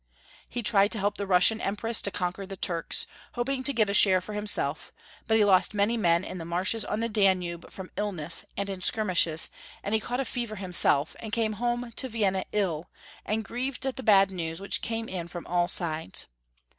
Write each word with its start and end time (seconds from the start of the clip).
He 0.49 0.63
tried 0.63 0.91
to 0.93 0.97
help 0.97 1.17
the 1.19 1.27
Russian 1.27 1.61
Empress 1.61 2.01
to 2.01 2.09
conquer 2.09 2.47
the 2.47 2.57
Turks, 2.57 3.05
hoping 3.33 3.63
to 3.63 3.71
get 3.71 3.87
a 3.87 3.93
share 3.93 4.19
for 4.19 4.33
himself, 4.33 4.91
but 5.27 5.37
he 5.37 5.45
lost 5.45 5.75
many 5.75 5.95
men 5.95 6.23
in 6.23 6.39
the 6.39 6.43
marshes 6.43 6.83
on 6.83 7.01
the 7.01 7.07
Danube 7.07 7.69
from 7.69 7.91
illness 7.95 8.43
and 8.57 8.67
in 8.67 8.81
skirmishes, 8.81 9.51
and 9.83 9.93
he 9.93 10.01
caught 10.01 10.19
a 10.19 10.25
fever 10.25 10.55
himself, 10.55 11.15
and 11.19 11.31
came 11.31 11.53
home 11.53 11.91
to 11.97 12.09
Vienna 12.09 12.45
ill, 12.51 12.89
and 13.27 13.45
grieved 13.45 13.85
at 13.85 13.95
the 13.95 14.01
bad 14.01 14.31
news 14.31 14.59
which 14.59 14.81
came 14.81 15.07
in 15.07 15.27
from 15.27 15.45
all 15.45 15.67
sides. 15.67 16.25